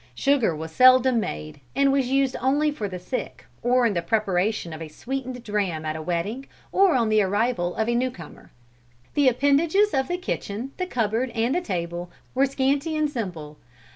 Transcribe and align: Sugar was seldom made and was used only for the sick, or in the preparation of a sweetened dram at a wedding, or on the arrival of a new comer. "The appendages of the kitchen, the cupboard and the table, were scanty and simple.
Sugar 0.15 0.55
was 0.55 0.71
seldom 0.71 1.19
made 1.19 1.61
and 1.75 1.91
was 1.91 2.07
used 2.07 2.35
only 2.41 2.71
for 2.71 2.87
the 2.89 2.97
sick, 2.97 3.45
or 3.61 3.85
in 3.85 3.93
the 3.93 4.01
preparation 4.01 4.73
of 4.73 4.81
a 4.81 4.87
sweetened 4.87 5.43
dram 5.43 5.85
at 5.85 5.95
a 5.95 6.01
wedding, 6.01 6.47
or 6.71 6.95
on 6.95 7.09
the 7.09 7.21
arrival 7.21 7.75
of 7.75 7.87
a 7.87 7.93
new 7.93 8.09
comer. 8.09 8.49
"The 9.13 9.27
appendages 9.27 9.93
of 9.93 10.07
the 10.07 10.17
kitchen, 10.17 10.71
the 10.77 10.87
cupboard 10.87 11.29
and 11.35 11.53
the 11.53 11.61
table, 11.61 12.09
were 12.33 12.47
scanty 12.47 12.97
and 12.97 13.07
simple. 13.11 13.57